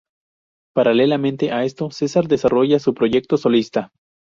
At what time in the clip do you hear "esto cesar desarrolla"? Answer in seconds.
1.63-2.79